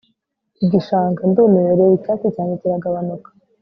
[0.65, 3.29] Igishanga Ndumiwe reba Icyatsi cyanjye kiragabanuka